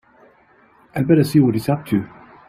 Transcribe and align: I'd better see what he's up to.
I'd 0.95 1.07
better 1.07 1.23
see 1.23 1.39
what 1.39 1.53
he's 1.53 1.69
up 1.69 1.85
to. 1.89 2.07